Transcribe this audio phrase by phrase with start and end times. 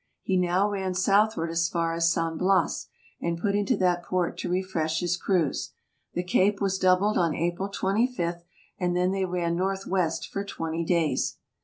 [0.23, 2.87] He now ran south ward as far as San Bias,
[3.21, 5.73] and put into that port to refresh his crews.
[6.15, 8.43] The Cape was doubled on April 25,
[8.79, 11.37] and then they ran northwest for twenty days.